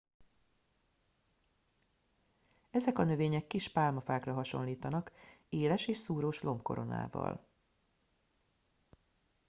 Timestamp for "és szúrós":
5.87-6.41